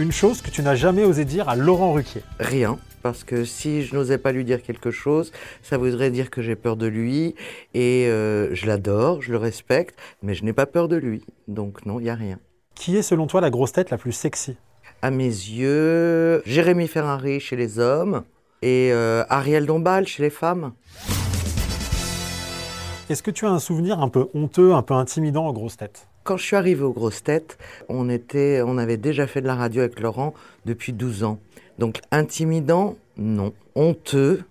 Une 0.00 0.10
chose 0.10 0.42
que 0.42 0.50
tu 0.50 0.60
n'as 0.62 0.74
jamais 0.74 1.04
osé 1.04 1.24
dire 1.24 1.48
à 1.48 1.54
Laurent 1.54 1.92
Ruquier. 1.92 2.22
Rien, 2.40 2.78
parce 3.04 3.22
que 3.22 3.44
si 3.44 3.82
je 3.82 3.94
n'osais 3.94 4.18
pas 4.18 4.32
lui 4.32 4.44
dire 4.44 4.60
quelque 4.60 4.90
chose, 4.90 5.30
ça 5.62 5.78
voudrait 5.78 6.10
dire 6.10 6.30
que 6.30 6.42
j'ai 6.42 6.56
peur 6.56 6.76
de 6.76 6.88
lui, 6.88 7.36
et 7.74 8.08
euh, 8.08 8.52
je 8.56 8.66
l'adore, 8.66 9.22
je 9.22 9.30
le 9.30 9.38
respecte, 9.38 9.96
mais 10.20 10.34
je 10.34 10.44
n'ai 10.44 10.52
pas 10.52 10.66
peur 10.66 10.88
de 10.88 10.96
lui. 10.96 11.24
Donc 11.46 11.86
non, 11.86 12.00
il 12.00 12.04
n'y 12.04 12.10
a 12.10 12.16
rien. 12.16 12.40
Qui 12.74 12.96
est 12.96 13.02
selon 13.02 13.28
toi 13.28 13.40
la 13.40 13.50
grosse 13.50 13.70
tête 13.70 13.90
la 13.90 13.96
plus 13.96 14.10
sexy? 14.10 14.56
À 15.00 15.12
mes 15.12 15.26
yeux, 15.26 16.42
Jérémy 16.44 16.88
Ferrari 16.88 17.38
chez 17.38 17.54
les 17.54 17.78
hommes, 17.78 18.24
et 18.62 18.90
euh, 18.92 19.22
Ariel 19.28 19.64
Dombal 19.64 20.08
chez 20.08 20.24
les 20.24 20.30
femmes. 20.30 20.72
Est-ce 23.08 23.22
que 23.22 23.30
tu 23.30 23.46
as 23.46 23.50
un 23.50 23.60
souvenir 23.60 24.00
un 24.00 24.08
peu 24.08 24.26
honteux, 24.34 24.72
un 24.74 24.82
peu 24.82 24.94
intimidant 24.94 25.46
aux 25.46 25.52
grosses 25.52 25.76
têtes 25.76 26.08
Quand 26.24 26.38
je 26.38 26.42
suis 26.42 26.56
arrivé 26.56 26.82
aux 26.82 26.92
grosses 26.92 27.22
têtes, 27.22 27.58
on, 27.90 28.08
était, 28.08 28.62
on 28.64 28.78
avait 28.78 28.96
déjà 28.96 29.26
fait 29.26 29.42
de 29.42 29.46
la 29.46 29.54
radio 29.54 29.82
avec 29.82 30.00
Laurent 30.00 30.32
depuis 30.64 30.94
12 30.94 31.22
ans. 31.22 31.38
Donc 31.78 32.00
intimidant, 32.10 32.96
non. 33.18 33.52
Honteux, 33.74 34.42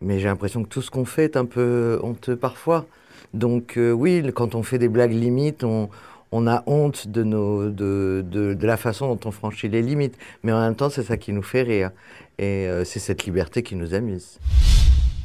mais 0.00 0.20
j'ai 0.20 0.28
l'impression 0.28 0.62
que 0.62 0.68
tout 0.68 0.80
ce 0.80 0.90
qu'on 0.90 1.04
fait 1.04 1.24
est 1.24 1.36
un 1.36 1.44
peu 1.44 2.00
honteux 2.02 2.34
parfois. 2.34 2.86
Donc 3.34 3.76
euh, 3.76 3.92
oui, 3.92 4.22
quand 4.34 4.54
on 4.54 4.62
fait 4.62 4.78
des 4.78 4.88
blagues 4.88 5.12
limites, 5.12 5.64
on, 5.64 5.90
on 6.32 6.46
a 6.46 6.62
honte 6.66 7.08
de, 7.08 7.22
nos, 7.24 7.68
de, 7.68 8.24
de, 8.26 8.54
de, 8.54 8.66
la 8.66 8.78
façon 8.78 9.14
dont 9.14 9.28
on 9.28 9.30
franchit 9.30 9.68
les 9.68 9.82
limites. 9.82 10.16
Mais 10.42 10.52
en 10.52 10.60
même 10.60 10.76
temps, 10.76 10.88
c'est 10.88 11.02
ça 11.02 11.18
qui 11.18 11.34
nous 11.34 11.42
fait 11.42 11.62
rire. 11.62 11.90
Et 12.38 12.66
euh, 12.66 12.84
c'est 12.84 13.00
cette 13.00 13.24
liberté 13.24 13.62
qui 13.62 13.76
nous 13.76 13.92
amuse. 13.92 14.38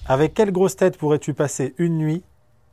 Avec 0.06 0.34
quelle 0.34 0.52
grosse 0.52 0.76
tête 0.76 0.98
pourrais-tu 0.98 1.34
passer 1.34 1.74
une 1.78 1.98
nuit? 1.98 2.24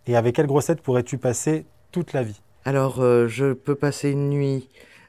Et 0.09 0.17
avec 0.17 0.35
quelle 0.35 0.49
grosse 0.49 0.67
tête 0.67 0.81
pourrais-tu 0.81 1.17
passer 1.17 1.65
toute 1.93 2.13
la 2.13 2.25
vie? 2.25 2.41
Alors, 2.67 3.01
euh, 3.01 3.27
je 3.27 3.55
peux 3.55 3.75
passer 3.75 4.11
une 4.11 4.29
nuit 4.29 4.69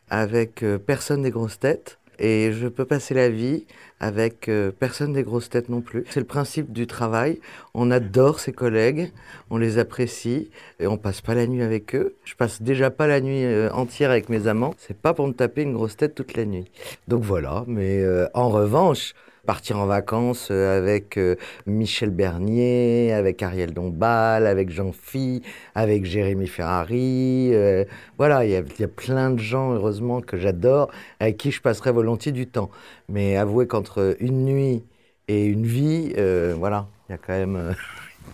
avec 0.09 0.63
euh, 0.63 0.77
personne 0.77 1.21
des 1.21 1.31
grosses 1.31 1.59
têtes 1.59 1.99
et 2.17 2.53
je 2.53 2.69
peux 2.69 2.85
passer 2.85 3.13
la 3.13 3.29
vie 3.29 3.65
avec 3.99 4.47
euh, 4.47 4.71
personne 4.71 5.11
des 5.11 5.23
grosses 5.23 5.49
têtes 5.49 5.67
non 5.67 5.81
plus. 5.81 6.05
C'est 6.09 6.21
le 6.21 6.25
principe 6.25 6.71
du 6.71 6.87
travail. 6.87 7.41
On 7.73 7.91
adore 7.91 8.39
ses 8.39 8.53
collègues, 8.53 9.11
on 9.49 9.57
les 9.57 9.79
apprécie 9.79 10.49
et 10.79 10.87
on 10.87 10.97
passe 10.97 11.19
pas 11.19 11.35
la 11.35 11.45
nuit 11.45 11.61
avec 11.61 11.93
eux. 11.93 12.15
Je 12.23 12.35
passe 12.35 12.61
déjà 12.61 12.89
pas 12.89 13.07
la 13.07 13.19
nuit 13.19 13.45
entière 13.73 14.11
avec 14.11 14.29
mes 14.29 14.47
amants. 14.47 14.73
C'est 14.77 14.97
pas 14.97 15.13
pour 15.13 15.27
me 15.27 15.33
taper 15.33 15.63
une 15.63 15.73
grosse 15.73 15.97
tête 15.97 16.15
toute 16.15 16.37
la 16.37 16.45
nuit. 16.45 16.71
Donc 17.09 17.23
voilà. 17.23 17.65
Mais 17.67 18.01
en 18.33 18.47
revanche, 18.47 19.13
partir 19.45 19.79
en 19.79 19.85
vacances 19.85 20.49
euh, 20.51 20.77
avec 20.77 21.17
euh, 21.17 21.35
Michel 21.65 22.09
Bernier, 22.11 23.11
avec 23.13 23.41
Ariel 23.41 23.73
Dombal, 23.73 24.45
avec 24.47 24.69
Jean 24.69 24.91
Phi, 24.91 25.41
avec 25.75 26.05
Jérémy 26.05 26.47
Ferrari. 26.47 27.49
euh, 27.53 27.85
voilà, 28.17 28.45
il 28.45 28.51
y, 28.51 28.55
a- 28.55 28.59
il 28.61 28.81
y 28.81 28.83
a 28.83 28.87
plein 28.87 29.31
de 29.31 29.39
gens, 29.39 29.71
heureusement, 29.73 30.21
que 30.21 30.37
j'adore, 30.37 30.89
avec 31.19 31.37
qui 31.37 31.51
je 31.51 31.61
passerai 31.61 31.91
volontiers 31.91 32.31
du 32.31 32.47
temps. 32.47 32.69
Mais 33.09 33.35
avouez 33.37 33.67
qu'entre 33.67 34.15
une 34.19 34.45
nuit 34.45 34.83
et 35.27 35.45
une 35.45 35.65
vie, 35.65 36.13
euh, 36.17 36.53
voilà, 36.57 36.87
il 37.09 37.13
y 37.13 37.15
a 37.15 37.17
quand 37.17 37.33
même, 37.33 37.75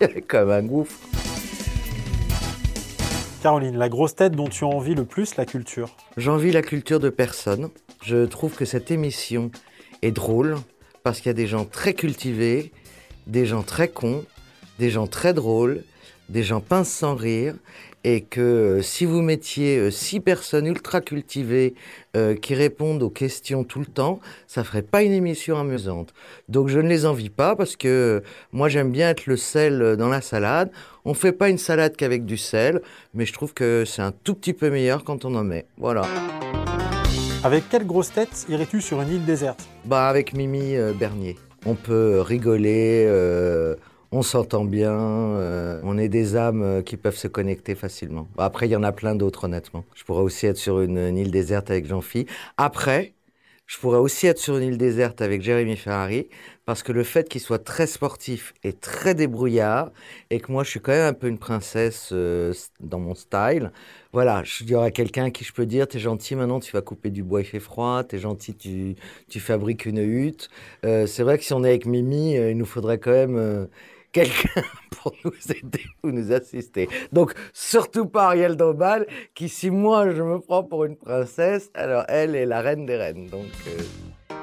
même 0.00 0.50
un 0.50 0.62
gouffre. 0.62 0.98
Caroline, 3.42 3.76
la 3.78 3.88
grosse 3.88 4.16
tête 4.16 4.32
dont 4.32 4.48
tu 4.48 4.64
envies 4.64 4.96
le 4.96 5.04
plus 5.04 5.36
la 5.36 5.46
culture? 5.46 5.90
J'envie 6.16 6.50
la 6.50 6.60
culture 6.62 6.98
de 6.98 7.08
personne. 7.08 7.68
Je 8.02 8.24
trouve 8.26 8.54
que 8.56 8.64
cette 8.64 8.90
émission 8.90 9.50
est 10.02 10.10
drôle 10.10 10.56
parce 11.02 11.18
qu'il 11.18 11.26
y 11.26 11.30
a 11.30 11.34
des 11.34 11.46
gens 11.46 11.64
très 11.64 11.94
cultivés, 11.94 12.72
des 13.26 13.46
gens 13.46 13.62
très 13.62 13.88
cons, 13.88 14.24
des 14.78 14.90
gens 14.90 15.06
très 15.06 15.34
drôles, 15.34 15.82
des 16.28 16.42
gens 16.42 16.60
pinces 16.60 16.90
sans 16.90 17.14
rire. 17.14 17.54
Et 18.04 18.20
que 18.20 18.40
euh, 18.40 18.82
si 18.82 19.04
vous 19.04 19.22
mettiez 19.22 19.76
euh, 19.76 19.90
six 19.90 20.20
personnes 20.20 20.66
ultra 20.66 21.00
cultivées 21.00 21.74
euh, 22.16 22.36
qui 22.36 22.54
répondent 22.54 23.02
aux 23.02 23.10
questions 23.10 23.64
tout 23.64 23.80
le 23.80 23.86
temps, 23.86 24.20
ça 24.46 24.62
ferait 24.62 24.82
pas 24.82 25.02
une 25.02 25.10
émission 25.12 25.58
amusante. 25.58 26.14
Donc 26.48 26.68
je 26.68 26.78
ne 26.78 26.88
les 26.88 27.06
envie 27.06 27.28
pas 27.28 27.56
parce 27.56 27.74
que 27.74 28.22
moi 28.52 28.68
j'aime 28.68 28.92
bien 28.92 29.10
être 29.10 29.26
le 29.26 29.36
sel 29.36 29.96
dans 29.98 30.08
la 30.08 30.20
salade. 30.20 30.70
On 31.04 31.12
fait 31.12 31.32
pas 31.32 31.48
une 31.48 31.58
salade 31.58 31.96
qu'avec 31.96 32.24
du 32.24 32.36
sel, 32.36 32.82
mais 33.14 33.26
je 33.26 33.32
trouve 33.32 33.52
que 33.52 33.84
c'est 33.84 34.02
un 34.02 34.12
tout 34.12 34.34
petit 34.34 34.52
peu 34.52 34.70
meilleur 34.70 35.02
quand 35.02 35.24
on 35.24 35.34
en 35.34 35.44
met. 35.44 35.66
Voilà. 35.76 36.02
Avec 37.48 37.70
quelle 37.70 37.86
grosse 37.86 38.12
tête 38.12 38.44
irais-tu 38.50 38.82
sur 38.82 39.00
une 39.00 39.08
île 39.08 39.24
déserte? 39.24 39.66
Bah 39.86 40.06
avec 40.06 40.34
Mimi 40.34 40.76
euh, 40.76 40.92
Bernier. 40.92 41.38
On 41.64 41.76
peut 41.76 42.20
rigoler, 42.20 43.06
euh, 43.08 43.74
on 44.12 44.20
s'entend 44.20 44.66
bien, 44.66 44.92
euh, 44.92 45.80
on 45.82 45.96
est 45.96 46.10
des 46.10 46.36
âmes 46.36 46.82
qui 46.84 46.98
peuvent 46.98 47.16
se 47.16 47.26
connecter 47.26 47.74
facilement. 47.74 48.28
Bah, 48.36 48.44
Après, 48.44 48.68
il 48.68 48.72
y 48.72 48.76
en 48.76 48.82
a 48.82 48.92
plein 48.92 49.14
d'autres, 49.14 49.44
honnêtement. 49.44 49.86
Je 49.94 50.04
pourrais 50.04 50.20
aussi 50.20 50.44
être 50.44 50.58
sur 50.58 50.82
une, 50.82 50.98
une 50.98 51.16
île 51.16 51.30
déserte 51.30 51.70
avec 51.70 51.86
Jean-Phi. 51.86 52.26
Après, 52.58 53.14
je 53.68 53.78
pourrais 53.78 53.98
aussi 53.98 54.26
être 54.26 54.38
sur 54.38 54.56
une 54.56 54.64
île 54.64 54.78
déserte 54.78 55.20
avec 55.20 55.42
Jérémy 55.42 55.76
Ferrari, 55.76 56.28
parce 56.64 56.82
que 56.82 56.90
le 56.90 57.04
fait 57.04 57.28
qu'il 57.28 57.40
soit 57.42 57.62
très 57.62 57.86
sportif 57.86 58.54
et 58.64 58.72
très 58.72 59.14
débrouillard, 59.14 59.92
et 60.30 60.40
que 60.40 60.50
moi 60.50 60.64
je 60.64 60.70
suis 60.70 60.80
quand 60.80 60.92
même 60.92 61.06
un 61.06 61.12
peu 61.12 61.28
une 61.28 61.38
princesse 61.38 62.08
euh, 62.12 62.54
dans 62.80 62.98
mon 62.98 63.14
style, 63.14 63.70
voilà, 64.14 64.42
il 64.62 64.70
y 64.70 64.74
aura 64.74 64.90
quelqu'un 64.90 65.26
à 65.26 65.30
qui 65.30 65.44
je 65.44 65.52
peux 65.52 65.66
dire, 65.66 65.86
t'es 65.86 65.98
gentil 65.98 66.34
maintenant, 66.34 66.60
tu 66.60 66.72
vas 66.72 66.80
couper 66.80 67.10
du 67.10 67.22
bois, 67.22 67.42
il 67.42 67.46
fait 67.46 67.60
froid, 67.60 68.02
t'es 68.04 68.18
gentil, 68.18 68.54
tu, 68.56 68.96
tu 69.28 69.38
fabriques 69.38 69.84
une 69.84 69.98
hutte. 69.98 70.48
Euh, 70.86 71.06
c'est 71.06 71.22
vrai 71.22 71.36
que 71.36 71.44
si 71.44 71.52
on 71.52 71.62
est 71.62 71.68
avec 71.68 71.84
Mimi, 71.84 72.38
euh, 72.38 72.50
il 72.50 72.56
nous 72.56 72.66
faudrait 72.66 72.98
quand 72.98 73.12
même 73.12 73.68
quelqu'un 74.18 74.62
pour 74.90 75.12
nous 75.24 75.32
aider 75.50 75.84
ou 76.02 76.10
nous 76.10 76.32
assister. 76.32 76.88
Donc, 77.12 77.34
surtout 77.52 78.06
pas 78.06 78.26
Ariel 78.26 78.56
Dombal, 78.56 79.06
qui 79.34 79.48
si 79.48 79.70
moi 79.70 80.10
je 80.10 80.22
me 80.22 80.40
prends 80.40 80.64
pour 80.64 80.84
une 80.84 80.96
princesse, 80.96 81.70
alors 81.74 82.04
elle 82.08 82.34
est 82.34 82.46
la 82.46 82.60
reine 82.60 82.84
des 82.84 82.96
reines. 82.96 83.28
Donc, 83.28 83.46
euh, 83.68 84.34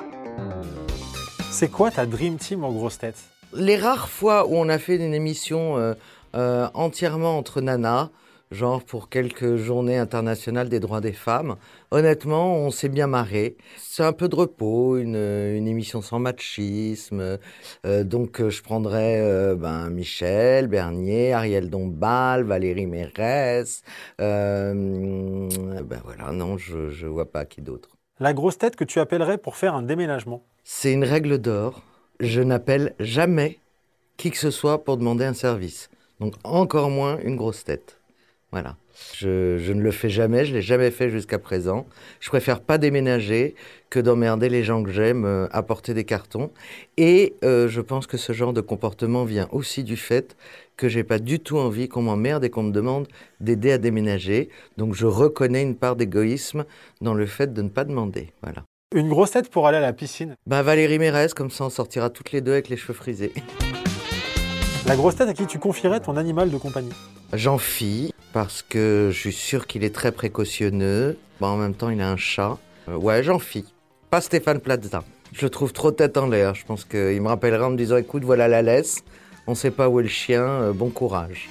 C'est 1.52 1.70
quoi 1.70 1.92
ta 1.92 2.06
dream 2.06 2.38
team 2.38 2.64
en 2.64 2.72
grosse 2.72 3.00
tête? 3.00 3.18
Les 3.54 3.78
rares 3.78 4.10
fois 4.10 4.48
où 4.48 4.56
on 4.56 4.70
a 4.70 4.78
fait 4.78 4.96
une 4.96 5.14
émission 5.14 5.78
euh, 5.78 5.94
euh, 6.36 6.68
entièrement 6.74 7.38
entre 7.38 7.60
nanas, 7.60 8.10
genre 8.52 8.84
pour 8.84 9.10
quelques 9.10 9.56
journées 9.56 9.98
internationales 9.98 10.70
des 10.70 10.80
droits 10.80 11.02
des 11.02 11.12
femmes, 11.14 11.56
honnêtement, 11.92 12.56
on 12.56 12.72
s'est 12.72 12.90
bien 12.90 13.08
marré. 13.08 13.58
C'est 13.78 14.04
un 14.04 14.14
peu 14.14 14.28
de 14.28 14.36
repos, 14.36 14.98
une, 14.98 15.16
une 15.16 15.68
émission 15.68 16.02
sans 16.02 16.20
machisme. 16.20 17.38
Euh, 17.86 18.04
donc, 18.04 18.40
euh, 18.40 18.50
je 18.50 18.62
prendrais 18.62 19.20
euh, 19.22 19.56
ben, 19.56 19.90
Michel, 19.90 20.68
Bernier, 20.68 21.34
Ariel 21.34 21.70
Dombal, 21.70 22.44
Valérie 22.44 22.88
Mérès. 22.88 23.82
Euh, 24.22 24.74
ben 25.84 26.02
voilà, 26.04 26.32
non, 26.32 26.58
je, 26.58 26.90
je 26.90 27.08
vois 27.08 27.32
pas 27.32 27.46
qui 27.46 27.62
d'autre. 27.62 27.90
La 28.20 28.34
grosse 28.34 28.58
tête 28.58 28.76
que 28.76 28.86
tu 28.86 29.00
appellerais 29.00 29.38
pour 29.38 29.58
faire 29.58 29.76
un 29.76 29.82
déménagement 29.82 30.44
C'est 30.64 30.94
une 30.94 31.04
règle 31.04 31.38
d'or. 31.38 31.82
Je 32.22 32.42
n'appelle 32.42 32.94
jamais 33.00 33.60
qui 34.18 34.32
que 34.32 34.38
ce 34.38 34.52
soit 34.52 34.84
pour 34.86 34.96
demander 34.98 35.26
un 35.26 35.34
service. 35.34 35.90
Donc 36.22 36.36
encore 36.46 36.90
moins 36.90 37.18
une 37.20 37.36
grosse 37.36 37.66
tête. 37.66 38.00
Voilà. 38.56 38.78
Je, 39.18 39.58
je 39.58 39.74
ne 39.74 39.82
le 39.82 39.92
fais 39.92 40.08
jamais, 40.08 40.46
je 40.46 40.54
l'ai 40.54 40.62
jamais 40.62 40.90
fait 40.90 41.10
jusqu'à 41.10 41.40
présent. 41.40 41.86
Je 42.22 42.30
préfère 42.30 42.62
pas 42.62 42.78
déménager 42.78 43.54
que 43.90 44.00
d'emmerder 44.00 44.48
les 44.48 44.64
gens 44.64 44.82
que 44.82 44.92
j'aime 44.92 45.26
euh, 45.26 45.48
à 45.52 45.62
porter 45.62 45.94
des 45.94 46.06
cartons. 46.06 46.52
Et 46.96 47.36
euh, 47.44 47.68
je 47.68 47.82
pense 47.82 48.08
que 48.08 48.16
ce 48.16 48.32
genre 48.32 48.54
de 48.54 48.62
comportement 48.62 49.26
vient 49.26 49.50
aussi 49.52 49.84
du 49.84 49.98
fait 49.98 50.38
que 50.78 50.88
j'ai 50.88 51.04
pas 51.04 51.20
du 51.20 51.42
tout 51.42 51.58
envie 51.58 51.90
qu'on 51.90 52.04
m'emmerde 52.04 52.46
et 52.46 52.50
qu'on 52.50 52.64
me 52.64 52.72
demande 52.72 53.10
d'aider 53.42 53.74
à 53.74 53.78
déménager. 53.78 54.48
Donc 54.78 54.96
je 54.96 55.06
reconnais 55.06 55.62
une 55.62 55.76
part 55.76 55.98
d'égoïsme 55.98 56.64
dans 57.02 57.14
le 57.14 57.26
fait 57.26 57.54
de 57.54 57.62
ne 57.62 57.68
pas 57.68 57.84
demander. 57.84 58.32
Voilà. 58.42 58.64
Une 58.96 59.10
grosse 59.10 59.32
tête 59.32 59.50
pour 59.50 59.68
aller 59.68 59.80
à 59.80 59.82
la 59.82 59.92
piscine 59.92 60.36
Bah 60.48 60.64
Valérie 60.64 60.98
Mérès, 60.98 61.34
comme 61.34 61.52
ça 61.52 61.66
on 61.66 61.70
sortira 61.70 62.10
toutes 62.10 62.32
les 62.32 62.40
deux 62.40 62.54
avec 62.54 62.70
les 62.70 62.78
cheveux 62.78 62.94
frisés. 62.94 63.34
La 64.88 64.96
grosse 64.96 65.18
tête 65.18 65.28
à 65.28 65.34
qui 65.34 65.46
tu 65.46 65.60
confierais 65.60 66.00
ton 66.00 66.16
animal 66.16 66.50
de 66.50 66.58
compagnie? 66.58 66.94
J'en 67.34 67.58
fie 67.58 68.14
parce 68.36 68.64
que 68.64 69.12
je 69.14 69.18
suis 69.18 69.32
sûr 69.32 69.66
qu'il 69.66 69.86
est 69.86 69.96
très 69.96 70.12
précautionneux. 70.12 71.18
Bah, 71.40 71.48
en 71.48 71.56
même 71.56 71.74
temps, 71.74 71.90
il 71.90 72.02
a 72.02 72.12
un 72.12 72.18
chat. 72.18 72.58
Euh, 72.90 72.98
ouais, 72.98 73.24
j'en 73.24 73.40
fie. 73.40 73.64
Pas 74.10 74.20
Stéphane 74.20 74.60
Plaza. 74.60 75.06
Je 75.32 75.46
le 75.46 75.50
trouve 75.50 75.72
trop 75.72 75.92
tête 75.92 76.18
en 76.18 76.28
l'air. 76.28 76.54
Je 76.54 76.66
pense 76.66 76.84
qu'il 76.84 77.22
me 77.22 77.30
rappellera 77.30 77.68
en 77.68 77.70
me 77.70 77.78
disant 77.78 77.96
écoute, 77.96 78.26
voilà 78.26 78.50
la 78.50 78.62
laisse. 78.62 79.06
On 79.48 79.56
sait 79.56 79.72
pas 79.72 79.88
où 79.88 80.02
est 80.02 80.04
le 80.04 80.10
chien. 80.10 80.44
euh, 80.44 80.74
bon 80.74 80.90
courage. 80.90 81.48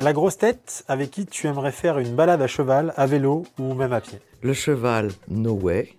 La 0.00 0.12
grosse 0.12 0.38
tête 0.38 0.84
avec 0.86 1.10
qui 1.10 1.26
tu 1.26 1.48
aimerais 1.48 1.72
faire 1.72 1.98
une 1.98 2.14
balade 2.14 2.40
à 2.40 2.46
cheval, 2.46 2.94
à 2.96 3.06
vélo 3.06 3.44
ou 3.58 3.74
même 3.74 3.92
à 3.92 4.00
pied? 4.00 4.20
Le 4.42 4.52
cheval, 4.52 5.10
no 5.26 5.54
way. 5.54 5.94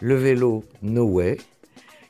Le 0.00 0.16
vélo, 0.16 0.64
no 0.82 1.04
way. 1.04 1.38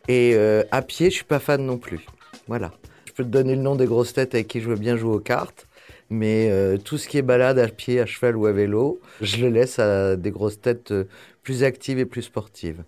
Et 0.09 0.33
euh, 0.35 0.63
à 0.71 0.81
pied, 0.81 1.11
je 1.11 1.17
suis 1.17 1.25
pas 1.25 1.41
fan 1.41 1.63
non 1.63 1.77
plus. 1.77 2.07
Voilà. 2.49 2.73
Je 3.13 3.17
peux 3.19 3.25
te 3.25 3.29
donner 3.29 3.57
le 3.57 3.61
nom 3.61 3.77
des 3.77 3.85
grosses 3.85 4.15
têtes 4.15 4.35
avec 4.35 4.49
qui 4.49 4.63
je 4.63 4.71
veux 4.71 4.77
bien 4.77 4.97
jouer 4.97 5.17
aux 5.17 5.21
cartes. 5.21 5.67
Mais 6.09 6.49
euh, 6.51 6.79
tout 6.79 6.97
ce 6.97 7.09
qui 7.09 7.19
est 7.19 7.23
balade 7.23 7.59
à 7.59 7.69
pied, 7.69 8.01
à 8.01 8.07
cheval 8.07 8.39
ou 8.39 8.47
à 8.47 8.53
vélo, 8.53 9.01
je 9.21 9.37
le 9.37 9.51
laisse 9.51 9.79
à 9.79 10.17
des 10.17 10.31
grosses 10.31 10.59
têtes 10.59 10.93
euh, 10.93 11.05
plus 11.43 11.63
actives 11.63 11.99
et 11.99 12.07
plus 12.07 12.23
sportives. 12.23 12.85